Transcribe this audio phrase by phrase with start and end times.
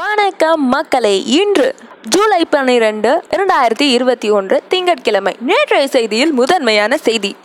[0.00, 1.74] வணக்கம் மக்களே இன்று
[2.08, 5.36] ஜூலை பன்னிரெண்டு இரண்டாயிரத்தி இருபத்தி ஒன்று திங்கட்கிழமை.
[5.40, 7.36] நேற்றைய செய்தியில் முதன்மையான செய்தி.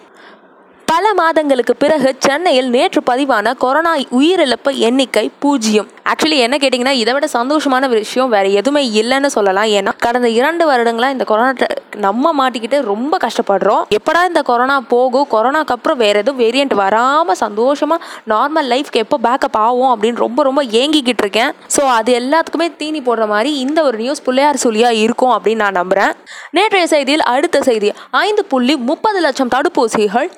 [0.96, 5.88] பல மாதங்களுக்கு பிறகு சென்னையில் நேற்று பதிவான கொரோனா உயிரிழப்பு எண்ணிக்கை பூஜ்ஜியம்.
[6.12, 9.70] ஆக்சுவலி என்ன கேட்டிங்கன்னா இதை விட சந்தோஷமான விஷயம் வேற எதுவுமே இல்லைன்னு சொல்லலாம்.
[9.78, 11.68] ஏன்னா கடந்த இரண்டு வருடங்களா இந்த கொரோனா
[12.06, 13.84] நம்ம மாட்டிக்கிட்டு ரொம்ப கஷ்டப்படுறோம்.
[13.98, 15.28] எப்படா இந்த கொரோனா போகும்?
[15.34, 17.98] கொரோனாக்கு அப்புறம் வேற எதுவும் வேரியன்ட் வராம சந்தோஷமா
[18.34, 21.52] நார்மல் லைஃப்க்கு எப்போ பேக்கப் ஆகும் அப்படின்னு ரொம்ப ரொம்ப ஏங்கிக்கிட்டு இருக்கேன்.
[21.78, 26.16] ஸோ அது எல்லாத்துக்குமே தீனி போடுற மாதிரி இந்த ஒரு நியூஸ் பிள்ளையார் சொல்லியா இருக்கும் அப்படின்னு நான் நம்புறேன்.
[26.52, 27.92] நேற்றைய செய்தியில் அடுத்த செய்தி
[28.26, 30.32] ஐந்து புள்ளி முப்பது லட்சம் தடுப்பூசிகள்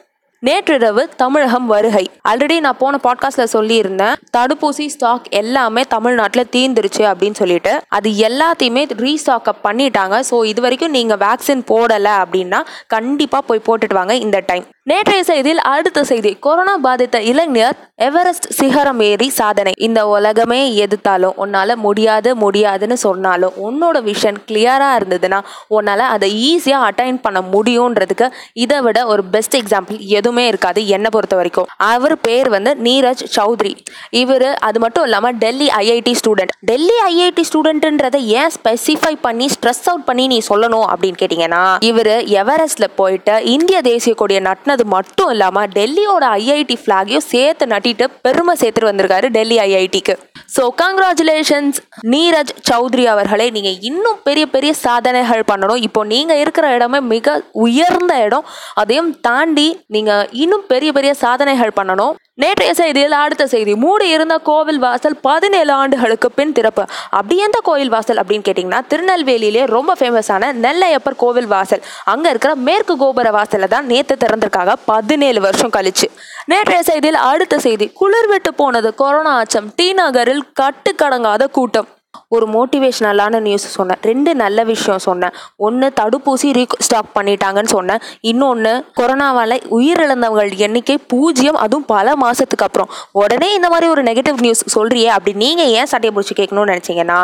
[0.45, 2.03] நேற்றிரவு தமிழகம் வருகை.
[2.29, 7.81] ஆல்ரெடி நான் போன பாட்காஸ்ட்ல சொல்லியிருந்தேன் தடுப்பூசி ஸ்டாக் எல்லாமே தமிழ்நாட்டில் தீர்ந்துருச்சு அப்படின்னு சொல்லிட்டு.
[7.87, 10.23] அது எல்லாத்தையுமே ரீஸ்டாக் அப் பண்ணிட்டாங்க.
[10.29, 15.63] ஸோ இது வரைக்கும் நீங்க வேக்சின் போடலை அப்படின்னா கண்டிப்பா போய் போட்டுட்டு வாங்க இந்த டைம் நேற்றைய செய்தியில்
[15.69, 16.37] அடுத்த செய்தி.
[16.39, 19.73] கொரோனா பாதித்த இளைஞர் எவரெஸ்ட் சிகரம் ஏறி சாதனை.
[19.77, 27.19] இந்த உலகமே எதிர்த்தாலும் உன்னால முடியாது முடியாதுன்னு சொன்னாலும் உன்னோட விஷன் கிளியரா இருந்ததுன்னா உன்னால அதை ஈஸியா அட்டைன்
[27.21, 31.67] பண்ண முடியுன்றதுக்கு இதை விட ஒரு பெஸ்ட் எக்ஸாம்பிள் எதுவுமே இருக்காது என்னை பொறுத்த வரைக்கும்.
[31.91, 33.73] அவர் பேர் வந்து நீரஜ் சௌத்ரி.
[34.21, 40.05] இவர் அது மட்டும் இல்லாமல் Delhi IIT student Delhi IIT ஸ்டூடெண்ட்ன்றதை ஏன் ஸ்பெசிஃபை பண்ணி ஸ்ட்ரெஸ் அவுட்
[40.09, 46.25] பண்ணி நீ சொல்லணும் அப்படின்னு கேட்டிங்கன்னா இவர் எவரெஸ்ட்ல போயிட்டு இந்திய தேசிய கொடியை நட்டினது மட்டும் இல்லாமல் டெல்லியோட
[46.41, 50.15] ஐஐடி ஃப்ளாகையும் சேர்த்து நட்டிட்டு பெருமை சேர்த்துட்டு வந்திருக்காரு டெல்லி ஐஐடிக்கு
[50.55, 51.77] ஸோ கங்க்ராச்சுலேஷன்ஸ்
[52.13, 53.47] நீரஜ் சௌத்ரி அவர்களே.
[53.55, 55.81] நீங்கள் இன்னும் பெரிய பெரிய சாதனைகள் பண்ணணும்.
[55.87, 58.45] இப்போ நீங்கள் இருக்கிற இடமே மிக உயர்ந்த இடம்.
[58.81, 62.15] அதையும் தாண்டி நீங்கள் இன்னும் பெரிய பெரிய சாதனைகள் பண்ணணும்.
[62.33, 63.75] நேற்றைய செய்தியில் அடுத்த செய்தி.
[63.75, 66.85] மூடி இருந்த கோவில் வாசல் பதினேழு ஆண்டுகளுக்கு பின் திறப்பு.
[67.09, 71.83] அப்படி எந்த கோவில் வாசல் அப்படின்னு கேட்டிங்கன்னா திருநெல்வேலியிலே ரொம்ப ஃபேமஸான நெல்லையப்பர் கோவில் வாசல்.
[72.03, 74.73] அங்கே இருக்கிற மேற்கு கோபுர வாசலை தான் நேற்று திறந்திருக்காங்க.
[74.85, 76.09] பதினேழு வருஷம் கழிச்சு.
[76.45, 77.91] நேற்றைய செய்தியில் அடுத்த செய்தி.
[77.93, 79.69] குளிர் விட்டு போனது கொரோனா அச்சம்.
[79.75, 81.87] டி நகரில் கட்டுக்கடங்காத கூட்டம்.
[82.27, 84.01] ஒரு மோட்டிவேஷ்னலான நியூஸ் சொன்னேன்.
[84.01, 85.33] ரெண்டு நல்ல விஷயம் சொன்னேன்.
[85.55, 88.01] ஒன்று தடுப்பூசி ரீஸ்டாக் பண்ணிட்டாங்கன்னு சொன்னேன்.
[88.21, 92.89] இன்னொன்று கொரோனாவால் உயிரிழந்தவங்கள் எண்ணிக்கை பூஜ்ஜியம் அதுவும் பல மாதத்துக்கு அப்புறம்.
[93.11, 97.19] உடனே இந்த மாதிரி ஒரு நெகட்டிவ் நியூஸ் சொல்கிறியே அப்படி நீங்கள் ஏன் சட்டையை பிடிச்சி கேட்கணும்னு நினச்சிங்கன்னா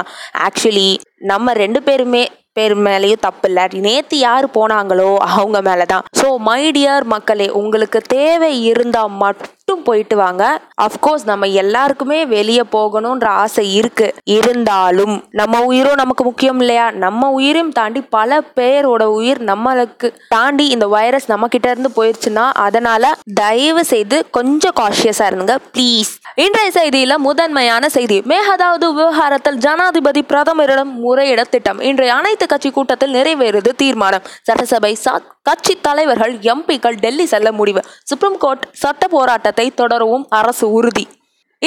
[0.47, 0.97] ஆக்சுவலி
[1.31, 3.65] நம்ம ரெண்டு பேருமே பேர் மேலேயும் தப்பு இல்லை.
[3.87, 10.15] நேற்று யார் போனாங்களோ அவங்க மேலே தான் ஸோ மை டியர் மக்களே உங்களுக்கு தேவை இருந்தால் மட்டும் போயிட்டு
[10.21, 10.43] வாங்க.
[10.85, 14.07] அஃப்கோர்ஸ் நம்ம எல்லாருக்குமே வெளியே போகணுன்ற ஆசை இருக்கு.
[14.37, 16.85] இருந்தாலும் நம்ம உயிரும் நமக்கு முக்கியம் இல்லையா?
[17.05, 23.13] நம்ம உயிரையும் தாண்டி பல பேரோட உயிர் நம்மளுக்கு தாண்டி இந்த வைரஸ் நம்ம கிட்ட இருந்து போயிருச்சுன்னா அதனால
[23.41, 28.15] தயவு செய்து கொஞ்சம் காஷியஸா இருங்க ப்ளீஸ் இன்றைய செய்தியில முதன்மையான செய்தி.
[28.31, 31.79] மேகதாது விவகாரத்தில் ஜனாதிபதி பிரதமரிடம் முறையிட திட்டம்.
[31.79, 34.25] இன்றைய அனைத்து கட்சி கூட்டத்தில் நிறைவேறுது தீர்மானம்.
[34.41, 34.97] சட்டசபை
[35.41, 37.83] கட்சி தலைவர்கள் எம்பிக்கள் டெல்லி செல்ல முடிவு.
[38.03, 41.07] சுப்ரீம் கோர்ட் சட்ட போராட்டத்தை தொடரவும் அரசு உறுதி.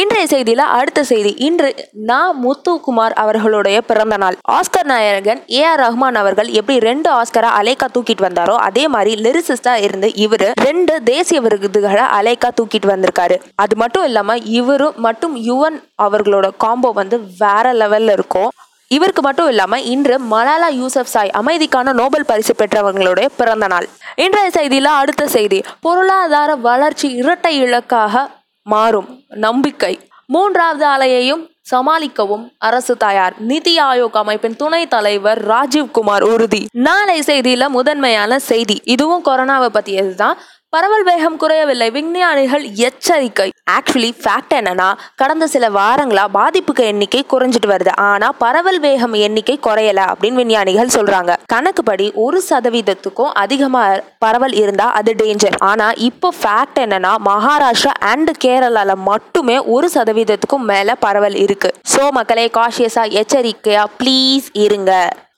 [0.00, 1.34] இன்றைய செய்தியில அடுத்த செய்தி.
[1.36, 2.34] இன்று நா.
[2.44, 4.36] முத்துக்குமார் அவர்களுடைய பிறந்த நாள்.
[4.52, 5.64] ஆஸ்கர் நாயகன் ஏ.
[5.64, 5.80] ஆர்.
[5.80, 11.40] ரஹ்மான் அவர்கள் எப்படி ரெண்டு ஆஸ்கரா அலைக்கா தூக்கிட்டு வந்தாரோ அதே மாதிரி லிரிசிஸ்டா இருந்து இவரு ரெண்டு தேசிய
[11.40, 13.40] விருதுகளை அலைக்கா தூக்கிட்டு வந்திருக்காரு.
[13.54, 18.50] அது மட்டும் இல்லாம இவரு மட்டும் யுவன் அவர்களோட காம்போ வந்து வேற லெவல்ல இருக்கும்.
[18.88, 23.88] இவருக்கு மட்டும் இல்லாம இன்று மலாலா யூசப் சாய் அமைதிக்கான நோபல் பரிசு பெற்றவர்களுடைய பிறந்த நாள்.
[24.16, 25.62] இன்றைய செய்தியில அடுத்த செய்தி.
[25.80, 28.28] பொருளாதார வளர்ச்சி இரட்டை இலக்காக
[28.66, 29.20] மாறும்.
[29.28, 30.08] நம்பிக்கை.
[30.26, 33.34] மூன்றாவது அலையையும் சமாளிக்கவும் அரசு தயார்.
[33.38, 36.66] நிதி ஆயோக் அமைப்பின் துணை தலைவர் ராஜீவ்குமார் உறுதி.
[36.72, 38.80] நாளை செய்தியில முதன்மையான செய்தி.
[38.84, 40.34] இதுவும் கொரோனாவை பத்தியதுதான்.
[40.74, 41.86] பரவல் வேகம் குறையவில்லை.
[41.90, 43.46] விஞ்ஞானிகள் எச்சரிக்கை.
[43.74, 44.88] ஆக்சுவலி ஃபேக்ட் என்னன்னா
[45.20, 47.92] கடந்த சில வாரங்களா பாதிப்புக்கு எண்ணிக்கை குறைஞ்சிட்டு வருது.
[48.08, 51.34] ஆனா பரவல் வேகம் எண்ணிக்கை குறையல அப்படின்னு விஞ்ஞானிகள் சொல்றாங்க.
[51.52, 53.84] கணக்குப்படி ஒரு சதவீதத்துக்கும் அதிகமா
[54.18, 60.94] பரவல் இருந்தா அது டேஞ்சர் ஆனா இப்போ ஃபேக்ட் என்னன்னா மகாராஷ்டிரா அண்ட் கேரளால மட்டுமே ஒரு சதவீதத்துக்கும் மேல
[60.94, 61.74] பரவல் இருக்கு.
[61.94, 64.92] சோ மக்களே காஷியஸா எச்சரிக்கையா ப்ளீஸ் இருங்க.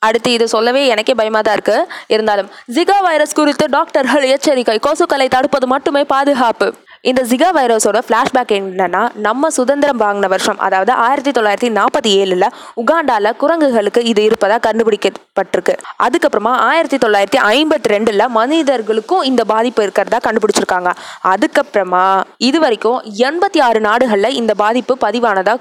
[0.06, 1.76] அடுத்து இது சொல்லவே எனக்கே பயமாக தான் இருக்கு.
[2.14, 6.66] இருந்தாலும் ஜிகா வைரஸ் குறித்து டாக்டர்கள் எச்சரிக்கை கொசுக்களை தடுப்பது மட்டுமே பாதுகாப்பு.
[7.10, 12.46] இந்த ஜிகா வைரஸோட ஃப்ளாஷ்பேக் என்னன்னா நம்ம சுதந்திரம் வாங்கின வருஷம் அதாவது ஆயிரத்தி தொள்ளாயிரத்தி நாற்பத்தி ஏழுல
[12.82, 15.74] உகாண்டால குரங்குகளுக்கு இது இருப்பதா கண்டுபிடிக்கப்பட்டிருக்கு.
[16.06, 20.92] அதுக்கப்புறமா ஆயிரத்தி தொள்ளாயிரத்தி ஐம்பத்தி ரெண்டுல மனிதர்களுக்கும் இந்த பாதிப்பு இருக்கிறதா கண்டுபிடிச்சிருக்காங்க.
[21.32, 22.04] அதுக்கப்புறமா
[22.50, 25.56] இது வரைக்கும் எண்பத்தி ஆறு நாடுகளில் இந்த பாதிப்பு பதிவானதா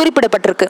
[0.00, 0.68] குறிப்பிடப்பட்டிருக்கு.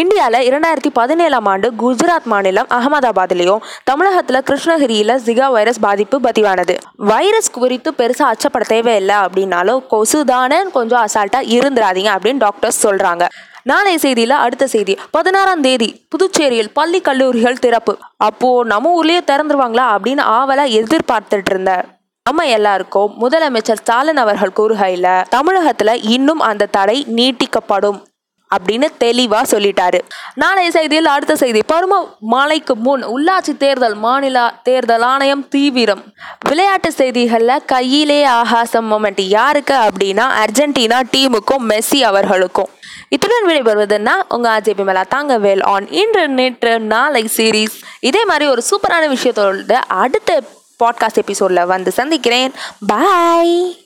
[0.00, 6.74] இந்தியாவில் இரண்டாயிரத்தி பதினேழாம் ஆண்டு குஜராத் மாநிலம் அகமதாபாத்லேயும் தமிழகத்தில் கிருஷ்ணகிரியில் ஜிகா வைரஸ் பாதிப்பு பதிவானது.
[7.10, 13.26] வைரஸ் குறித்து பெருசாக அச்சப்பட தேவையில்லை அப்படின்னாலும் கொசு தானே கொஞ்சம் அசால்ட்டாக இருந்துடாதீங்க அப்படின்னு டாக்டர்ஸ் சொல்கிறாங்க
[13.70, 14.96] நாளைய செய்தியில் அடுத்த செய்தி.
[15.16, 17.94] பதினாறாம் தேதி புதுச்சேரியில் பள்ளி கல்லூரிகள் திறப்பு.
[18.28, 21.84] அப்போ நம்ம ஊர்லேயே திறந்துருவாங்களா அப்படின்னு ஆவலாக எதிர்பார்த்துட்டு இருந்தேன்
[22.26, 28.00] நம்ம எல்லாருக்கும் முதலமைச்சர் ஸ்டாலின் அவர்கள் கூறுகையில் தமிழகத்தில் இன்னும் அந்த தடை நீட்டிக்கப்படும்.
[28.56, 30.00] அப்படின்னு தெளிவாக சொல்லிட்டாரு.
[30.34, 31.60] நாளைய செய்தியில் அடுத்த செய்தி.
[31.72, 36.02] பரும மாலைக்கு முன் உள்ளாட்சி தேர்தல் மாநில தேர்தல் ஆணையம் தீவிரம்.
[36.48, 42.68] விளையாட்டு செய்திகளில் கையிலே ஆகாசம் மொமெண்ட் யாருக்கு அப்படின்னா அர்ஜென்டினா டீமுக்கும் மெஸ்ஸி அவர்களுக்கும்.
[43.08, 49.16] இத்துடன் விடைபெறுவதுன்னா உங்க அஜய் மேலா தாங்கவேல் ஆன் இன்று நேற்று நாளை சீரீஸ் இதே மாதிரி ஒரு சூப்பரான
[49.16, 50.42] விஷயத்தோட அடுத்த
[50.84, 52.52] பாட்காஸ்ட் எபிசோட்ல வந்து சந்திக்கிறேன்.
[52.86, 53.82] பாய்